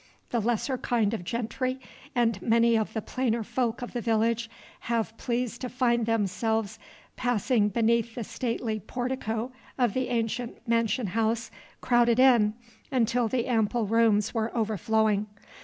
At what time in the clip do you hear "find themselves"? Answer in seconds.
5.69-6.79